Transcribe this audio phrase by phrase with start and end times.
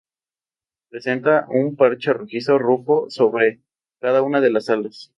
[0.89, 3.61] Presenta un parche rojizo rufo sobre
[3.99, 5.09] cada una de las alas.